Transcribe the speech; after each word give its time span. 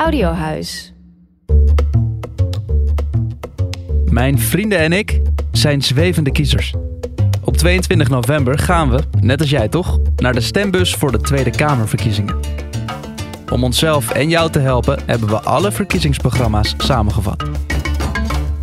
Audiohuis. 0.00 0.92
Mijn 4.04 4.38
vrienden 4.38 4.78
en 4.78 4.92
ik 4.92 5.20
zijn 5.52 5.82
zwevende 5.82 6.32
kiezers. 6.32 6.74
Op 7.44 7.56
22 7.56 8.08
november 8.08 8.58
gaan 8.58 8.90
we, 8.90 9.02
net 9.20 9.40
als 9.40 9.50
jij 9.50 9.68
toch, 9.68 10.00
naar 10.16 10.32
de 10.32 10.40
stembus 10.40 10.94
voor 10.94 11.12
de 11.12 11.20
Tweede 11.20 11.50
Kamerverkiezingen. 11.50 12.36
Om 13.52 13.64
onszelf 13.64 14.10
en 14.10 14.28
jou 14.28 14.50
te 14.50 14.58
helpen 14.58 14.98
hebben 15.06 15.28
we 15.28 15.40
alle 15.40 15.72
verkiezingsprogramma's 15.72 16.74
samengevat. 16.78 17.44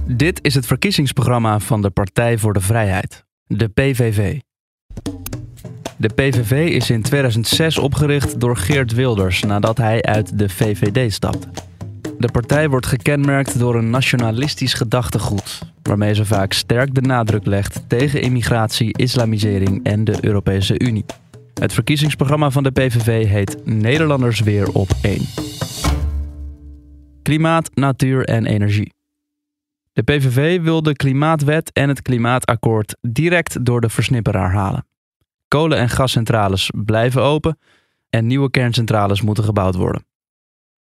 Dit 0.05 0.39
is 0.41 0.55
het 0.55 0.65
verkiezingsprogramma 0.65 1.59
van 1.59 1.81
de 1.81 1.89
Partij 1.89 2.37
voor 2.37 2.53
de 2.53 2.61
Vrijheid, 2.61 3.25
de 3.47 3.67
PVV. 3.67 4.39
De 5.99 6.07
PVV 6.07 6.69
is 6.69 6.89
in 6.89 7.01
2006 7.01 7.77
opgericht 7.77 8.39
door 8.39 8.57
Geert 8.57 8.93
Wilders 8.93 9.41
nadat 9.43 9.77
hij 9.77 10.01
uit 10.01 10.39
de 10.39 10.49
VVD 10.49 11.13
stapte. 11.13 11.47
De 12.17 12.31
partij 12.31 12.69
wordt 12.69 12.85
gekenmerkt 12.85 13.59
door 13.59 13.75
een 13.75 13.89
nationalistisch 13.89 14.73
gedachtegoed, 14.73 15.61
waarmee 15.81 16.13
ze 16.13 16.25
vaak 16.25 16.53
sterk 16.53 16.95
de 16.95 17.01
nadruk 17.01 17.45
legt 17.45 17.83
tegen 17.87 18.21
immigratie, 18.21 18.97
islamisering 18.97 19.83
en 19.83 20.03
de 20.03 20.17
Europese 20.21 20.79
Unie. 20.79 21.05
Het 21.53 21.73
verkiezingsprogramma 21.73 22.51
van 22.51 22.63
de 22.63 22.71
PVV 22.71 23.27
heet 23.27 23.65
Nederlanders 23.65 24.39
weer 24.39 24.71
op 24.71 24.89
één. 25.01 25.25
Klimaat, 27.21 27.69
natuur 27.73 28.25
en 28.25 28.45
energie. 28.45 28.93
De 29.93 30.03
PVV 30.03 30.61
wil 30.61 30.83
de 30.83 30.95
Klimaatwet 30.95 31.71
en 31.73 31.89
het 31.89 32.01
Klimaatakkoord 32.01 32.97
direct 33.01 33.65
door 33.65 33.81
de 33.81 33.89
versnipperaar 33.89 34.51
halen. 34.51 34.85
Kolen- 35.47 35.77
en 35.77 35.89
gascentrales 35.89 36.71
blijven 36.85 37.21
open 37.21 37.59
en 38.09 38.27
nieuwe 38.27 38.49
kerncentrales 38.49 39.21
moeten 39.21 39.43
gebouwd 39.43 39.75
worden. 39.75 40.05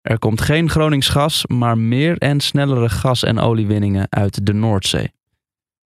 Er 0.02 0.20
komt 0.20 0.42
geen 0.42 0.70
Gronings 0.70 1.08
gas, 1.08 1.46
maar 1.48 1.78
meer 1.78 2.18
en 2.18 2.40
snellere 2.40 2.90
gas- 2.90 3.24
en 3.24 3.40
oliewinningen 3.40 4.08
uit 4.10 4.46
de 4.46 4.54
Noordzee. 4.54 5.12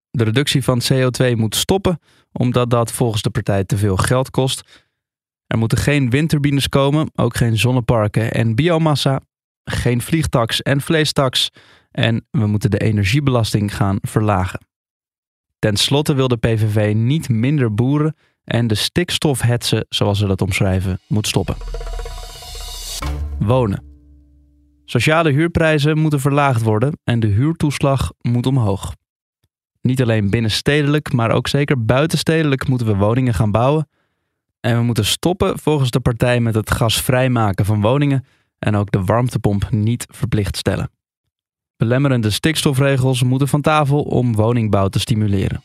De 0.09 0.23
reductie 0.23 0.63
van 0.63 0.81
CO2 0.91 1.35
moet 1.35 1.55
stoppen, 1.55 1.99
omdat 2.31 2.69
dat 2.69 2.91
volgens 2.91 3.21
de 3.21 3.29
partij 3.29 3.63
te 3.63 3.77
veel 3.77 3.97
geld 3.97 4.29
kost. 4.29 4.83
Er 5.47 5.57
moeten 5.57 5.77
geen 5.77 6.09
windturbines 6.09 6.69
komen, 6.69 7.11
ook 7.16 7.35
geen 7.35 7.57
zonneparken 7.57 8.31
en 8.31 8.55
biomassa, 8.55 9.21
geen 9.63 10.01
vliegtaks 10.01 10.61
en 10.61 10.81
vleestaks 10.81 11.49
en 11.91 12.27
we 12.31 12.47
moeten 12.47 12.71
de 12.71 12.79
energiebelasting 12.79 13.75
gaan 13.75 13.97
verlagen. 14.01 14.66
Ten 15.59 15.77
slotte 15.77 16.13
wil 16.13 16.27
de 16.27 16.38
PVV 16.38 16.94
niet 16.95 17.29
minder 17.29 17.73
boeren 17.73 18.16
en 18.44 18.67
de 18.67 18.75
stikstofhetsen, 18.75 19.86
zoals 19.89 20.19
ze 20.19 20.27
dat 20.27 20.41
omschrijven, 20.41 20.99
moet 21.08 21.27
stoppen. 21.27 21.55
Wonen. 23.39 23.83
Sociale 24.85 25.31
huurprijzen 25.31 25.97
moeten 25.97 26.19
verlaagd 26.19 26.61
worden 26.61 26.97
en 27.03 27.19
de 27.19 27.27
huurtoeslag 27.27 28.11
moet 28.22 28.45
omhoog. 28.45 28.95
Niet 29.81 30.02
alleen 30.02 30.30
binnenstedelijk, 30.30 31.13
maar 31.13 31.31
ook 31.31 31.47
zeker 31.47 31.85
buitenstedelijk 31.85 32.67
moeten 32.67 32.88
we 32.88 32.95
woningen 32.95 33.33
gaan 33.33 33.52
bouwen. 33.52 33.89
En 34.59 34.78
we 34.78 34.83
moeten 34.83 35.05
stoppen 35.05 35.59
volgens 35.59 35.89
de 35.89 36.00
partij 36.00 36.39
met 36.39 36.55
het 36.55 36.72
gasvrij 36.72 37.30
maken 37.30 37.66
van 37.66 37.81
woningen 37.81 38.25
en 38.59 38.75
ook 38.75 38.91
de 38.91 39.03
warmtepomp 39.03 39.72
niet 39.72 40.05
verplicht 40.09 40.57
stellen. 40.57 40.91
Belemmerende 41.78 42.30
stikstofregels 42.30 43.23
moeten 43.23 43.47
van 43.47 43.61
tafel 43.61 44.02
om 44.02 44.35
woningbouw 44.35 44.88
te 44.88 45.00
stimuleren. 45.00 45.63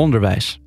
Onderwijs. 0.00 0.60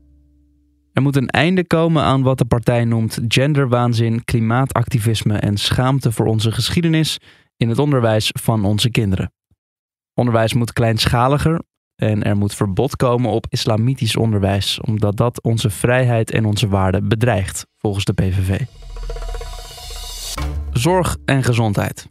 Er 0.93 1.01
moet 1.01 1.15
een 1.15 1.27
einde 1.27 1.67
komen 1.67 2.03
aan 2.03 2.21
wat 2.21 2.37
de 2.37 2.45
partij 2.45 2.85
noemt 2.85 3.19
genderwaanzin, 3.27 4.23
klimaatactivisme 4.23 5.37
en 5.37 5.57
schaamte 5.57 6.11
voor 6.11 6.25
onze 6.25 6.51
geschiedenis 6.51 7.17
in 7.57 7.69
het 7.69 7.79
onderwijs 7.79 8.29
van 8.41 8.65
onze 8.65 8.89
kinderen. 8.89 9.33
Onderwijs 10.13 10.53
moet 10.53 10.73
kleinschaliger 10.73 11.61
en 11.95 12.23
er 12.23 12.37
moet 12.37 12.55
verbod 12.55 12.95
komen 12.95 13.31
op 13.31 13.45
islamitisch 13.49 14.15
onderwijs, 14.15 14.79
omdat 14.79 15.17
dat 15.17 15.43
onze 15.43 15.69
vrijheid 15.69 16.31
en 16.31 16.45
onze 16.45 16.67
waarden 16.67 17.07
bedreigt, 17.07 17.67
volgens 17.77 18.05
de 18.05 18.13
PVV. 18.13 18.61
Zorg 20.71 21.17
en 21.25 21.43
gezondheid. 21.43 22.09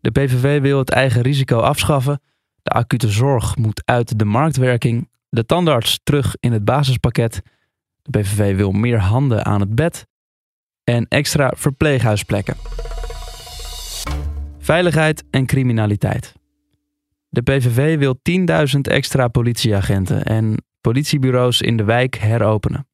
De 0.00 0.10
PVV 0.10 0.60
wil 0.60 0.78
het 0.78 0.90
eigen 0.90 1.22
risico 1.22 1.58
afschaffen. 1.58 2.20
De 2.62 2.70
acute 2.70 3.08
zorg 3.08 3.56
moet 3.56 3.82
uit 3.84 4.18
de 4.18 4.24
marktwerking. 4.24 5.10
De 5.34 5.46
tandarts 5.46 6.00
terug 6.02 6.36
in 6.40 6.52
het 6.52 6.64
basispakket. 6.64 7.42
De 8.02 8.18
PVV 8.18 8.56
wil 8.56 8.72
meer 8.72 8.98
handen 8.98 9.44
aan 9.44 9.60
het 9.60 9.74
bed. 9.74 10.06
En 10.84 11.06
extra 11.08 11.52
verpleeghuisplekken. 11.56 12.56
Veiligheid 14.58 15.24
en 15.30 15.46
criminaliteit. 15.46 16.34
De 17.28 17.42
PVV 17.42 17.98
wil 17.98 18.18
10.000 18.74 18.80
extra 18.80 19.28
politieagenten 19.28 20.24
en 20.24 20.64
politiebureaus 20.80 21.60
in 21.60 21.76
de 21.76 21.84
wijk 21.84 22.16
heropenen. 22.16 22.88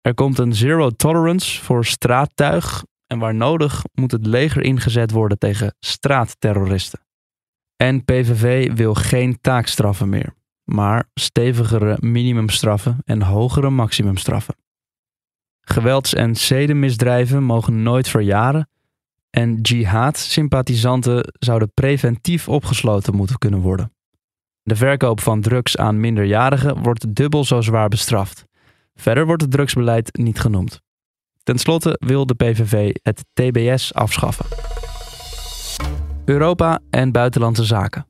Er 0.00 0.14
komt 0.14 0.38
een 0.38 0.54
zero 0.54 0.90
tolerance 0.90 1.62
voor 1.62 1.84
straattuig 1.84 2.84
en 3.06 3.18
waar 3.18 3.34
nodig 3.34 3.84
moet 3.92 4.12
het 4.12 4.26
leger 4.26 4.62
ingezet 4.62 5.10
worden 5.10 5.38
tegen 5.38 5.74
straatterroristen. 5.80 7.00
En 7.76 8.04
PVV 8.04 8.72
wil 8.72 8.94
geen 8.94 9.40
taakstraffen 9.40 10.08
meer, 10.08 10.34
maar 10.68 11.08
stevigere 11.14 11.96
minimumstraffen 12.00 12.98
en 13.04 13.22
hogere 13.22 13.70
maximumstraffen. 13.70 14.54
Gewelds- 15.60 16.14
en 16.14 16.36
zedenmisdrijven 16.36 17.42
mogen 17.42 17.82
nooit 17.82 18.08
verjaren 18.08 18.68
en 19.30 19.60
jihad-sympathisanten 19.60 21.34
zouden 21.38 21.70
preventief 21.74 22.48
opgesloten 22.48 23.14
moeten 23.14 23.38
kunnen 23.38 23.60
worden. 23.60 23.92
De 24.62 24.76
verkoop 24.76 25.20
van 25.20 25.40
drugs 25.40 25.76
aan 25.76 26.00
minderjarigen 26.00 26.82
wordt 26.82 27.14
dubbel 27.14 27.44
zo 27.44 27.60
zwaar 27.60 27.88
bestraft. 27.88 28.44
Verder 28.94 29.26
wordt 29.26 29.42
het 29.42 29.50
drugsbeleid 29.50 30.16
niet 30.16 30.40
genoemd. 30.40 30.80
Ten 31.42 31.58
slotte 31.58 31.96
wil 32.06 32.26
de 32.26 32.34
PVV 32.34 32.94
het 33.02 33.24
TBS 33.32 33.94
afschaffen. 33.94 34.46
Europa 36.24 36.80
en 36.90 37.12
buitenlandse 37.12 37.64
zaken. 37.64 38.07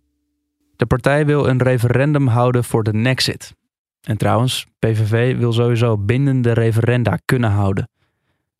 De 0.79 0.87
partij 0.87 1.27
wil 1.27 1.49
een 1.49 1.63
referendum 1.63 2.27
houden 2.27 2.65
voor 2.65 2.83
de 2.83 2.93
Nexit. 2.93 3.55
En 4.01 4.17
trouwens, 4.17 4.67
PVV 4.79 5.37
wil 5.37 5.53
sowieso 5.53 5.99
bindende 5.99 6.53
referenda 6.53 7.19
kunnen 7.25 7.51
houden. 7.51 7.91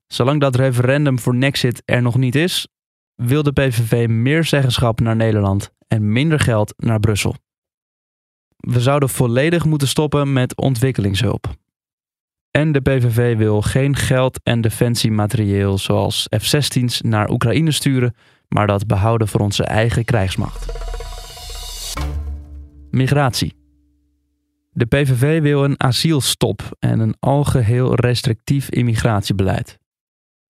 Zolang 0.07 0.41
dat 0.41 0.57
referendum 0.57 1.19
voor 1.19 1.35
Nexit 1.35 1.83
er 1.85 2.03
nog 2.03 2.17
niet 2.17 2.35
is, 2.35 2.69
wil 3.15 3.43
de 3.43 3.53
PVV 3.53 4.09
meer 4.09 4.45
zeggenschap 4.45 5.01
naar 5.01 5.17
Nederland 5.17 5.71
en 5.89 6.13
minder 6.13 6.41
geld 6.41 6.75
naar 6.77 7.01
Brussel. 7.01 7.35
We 8.57 8.81
zouden 8.81 9.09
volledig 9.09 9.65
moeten 9.65 9.89
stoppen 9.89 10.33
met 10.33 10.57
ontwikkelingshulp. 10.57 11.55
En 12.51 12.73
de 12.73 12.81
PVV 12.81 13.37
wil 13.37 13.63
geen 13.63 13.97
geld 13.97 14.41
en 14.43 14.61
defensiematerieel 14.61 15.79
zoals 15.79 16.27
F-16's 16.39 17.01
naar 17.01 17.31
Oekraïne 17.31 17.73
sturen, 17.73 18.15
maar 18.49 18.67
dat 18.67 18.87
behouden 18.87 19.29
voor 19.29 19.41
onze 19.41 19.65
eigen 19.65 20.05
krijgsmacht. 20.05 20.98
Migratie. 22.91 23.55
De 24.71 24.87
PVV 24.87 25.41
wil 25.43 25.65
een 25.65 25.81
asielstop 25.81 26.77
en 26.79 27.01
een 27.01 27.17
algeheel 27.19 27.95
restrictief 27.95 28.69
immigratiebeleid. 28.69 29.79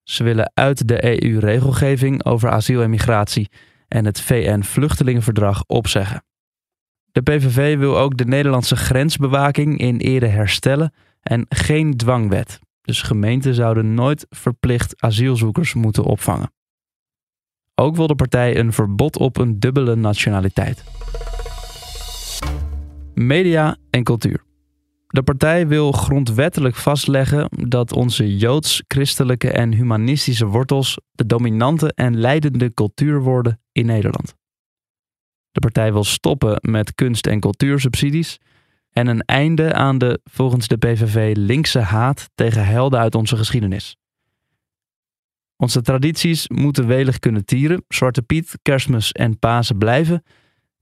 Ze 0.02 0.24
willen 0.24 0.50
uit 0.54 0.88
de 0.88 1.22
EU-regelgeving 1.22 2.24
over 2.24 2.50
asiel 2.50 2.82
en 2.82 2.90
migratie 2.90 3.48
en 3.88 4.04
het 4.04 4.20
VN-vluchtelingenverdrag 4.20 5.64
opzeggen. 5.66 6.24
De 7.12 7.22
PVV 7.22 7.78
wil 7.78 7.98
ook 7.98 8.16
de 8.16 8.26
Nederlandse 8.26 8.76
grensbewaking 8.76 9.78
in 9.78 9.96
ere 9.96 10.26
herstellen 10.26 10.92
en 11.20 11.46
geen 11.48 11.96
dwangwet. 11.96 12.58
Dus 12.82 13.02
gemeenten 13.02 13.54
zouden 13.54 13.94
nooit 13.94 14.26
verplicht 14.28 15.02
asielzoekers 15.02 15.74
moeten 15.74 16.04
opvangen. 16.04 16.52
Ook 17.74 17.96
wil 17.96 18.06
de 18.06 18.14
partij 18.14 18.58
een 18.58 18.72
verbod 18.72 19.18
op 19.18 19.36
een 19.36 19.58
dubbele 19.58 19.96
nationaliteit. 19.96 20.84
Media 23.18 23.76
en 23.90 24.04
cultuur. 24.04 24.44
De 25.06 25.22
partij 25.22 25.66
wil 25.66 25.92
grondwettelijk 25.92 26.76
vastleggen 26.76 27.48
dat 27.68 27.92
onze 27.92 28.36
joods, 28.36 28.82
christelijke 28.86 29.50
en 29.50 29.72
humanistische 29.72 30.46
wortels 30.46 30.98
de 31.12 31.26
dominante 31.26 31.92
en 31.94 32.18
leidende 32.18 32.74
cultuur 32.74 33.20
worden 33.20 33.60
in 33.72 33.86
Nederland. 33.86 34.34
De 35.50 35.60
partij 35.60 35.92
wil 35.92 36.04
stoppen 36.04 36.58
met 36.60 36.94
kunst- 36.94 37.26
en 37.26 37.40
cultuursubsidies 37.40 38.38
en 38.90 39.06
een 39.06 39.22
einde 39.22 39.74
aan 39.74 39.98
de, 39.98 40.20
volgens 40.24 40.68
de 40.68 40.76
PVV, 40.76 41.36
linkse 41.36 41.78
haat 41.78 42.30
tegen 42.34 42.66
helden 42.66 43.00
uit 43.00 43.14
onze 43.14 43.36
geschiedenis. 43.36 43.96
Onze 45.56 45.82
tradities 45.82 46.48
moeten 46.48 46.86
welig 46.86 47.18
kunnen 47.18 47.44
tieren, 47.44 47.84
Zwarte 47.88 48.22
Piet, 48.22 48.58
Kerstmis 48.62 49.12
en 49.12 49.38
Pasen 49.38 49.78
blijven 49.78 50.22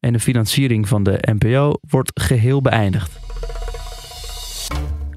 en 0.01 0.13
de 0.13 0.21
financiering 0.21 0.89
van 0.89 1.03
de 1.03 1.19
NPO 1.21 1.73
wordt 1.81 2.21
geheel 2.21 2.61
beëindigd. 2.61 3.19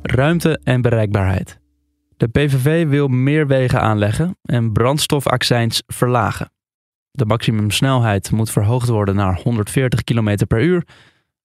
Ruimte 0.01 0.59
en 0.63 0.81
bereikbaarheid. 0.81 1.59
De 2.17 2.27
PVV 2.27 2.87
wil 2.87 3.07
meer 3.07 3.47
wegen 3.47 3.81
aanleggen 3.81 4.37
en 4.41 4.71
brandstofaccijns 4.71 5.83
verlagen. 5.87 6.51
De 7.11 7.25
maximumsnelheid 7.25 8.31
moet 8.31 8.51
verhoogd 8.51 8.87
worden 8.87 9.15
naar 9.15 9.39
140 9.43 10.03
km 10.03 10.45
per 10.47 10.61
uur. 10.61 10.87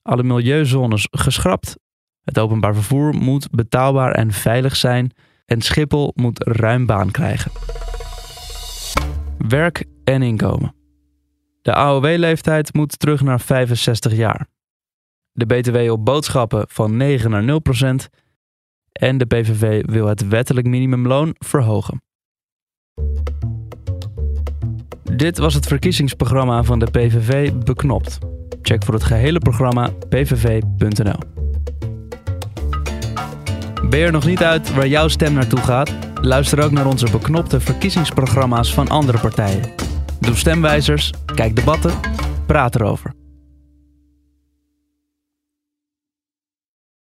Alle 0.03 0.23
milieuzones 0.23 1.09
geschrapt. 1.11 1.77
Het 2.25 2.39
openbaar 2.39 2.75
vervoer 2.75 3.15
moet 3.15 3.51
betaalbaar 3.51 4.13
en 4.13 4.33
veilig 4.33 4.77
zijn. 4.77 5.11
En 5.47 5.61
Schiphol 5.61 6.13
moet 6.15 6.45
ruim 6.45 6.87
baan 6.87 7.11
krijgen. 7.11 7.51
Werk 9.39 9.85
en 10.05 10.23
inkomen. 10.23 10.84
De 11.65 11.75
AOW-leeftijd 11.75 12.75
moet 12.75 12.99
terug 12.99 13.21
naar 13.21 13.41
65 13.41 14.15
jaar. 14.15 14.47
De 15.33 15.47
BTW 15.47 15.91
op 15.91 16.05
boodschappen 16.05 16.65
van 16.69 16.97
9 16.97 17.31
naar 17.31 17.45
0 17.45 17.59
procent. 17.59 18.09
En 18.93 19.19
de 19.19 19.27
PVV 19.27 19.83
wil 19.87 20.07
het 20.07 20.29
wettelijk 20.29 20.67
minimumloon 20.67 21.35
verhogen. 21.39 22.03
Dit 25.17 25.39
was 25.39 25.55
het 25.55 25.67
verkiezingsprogramma 25.67 26.63
van 26.63 26.79
de 26.79 26.91
PVV 26.91 27.53
Beknopt. 27.53 28.19
Check 28.63 28.85
voor 28.85 28.95
het 28.95 29.05
gehele 29.05 29.39
programma 29.39 29.91
pvv.nl. 30.09 31.19
Ben 33.89 33.99
je 33.99 34.07
er 34.07 34.13
nog 34.13 34.27
niet 34.27 34.43
uit 34.43 34.75
waar 34.75 34.89
jouw 34.89 35.09
stem 35.09 35.33
naartoe 35.33 35.61
gaat? 35.61 35.95
Luister 36.21 36.65
ook 36.65 36.71
naar 36.71 36.87
onze 36.87 37.11
beknopte 37.11 37.61
verkiezingsprogramma's 37.61 38.75
van 38.75 38.89
andere 38.89 39.19
partijen. 39.19 39.84
Doe 40.25 40.37
stemwijzers, 40.37 41.13
kijk 41.35 41.57
debatten, 41.57 41.93
praat 42.47 42.75
erover. 42.75 43.14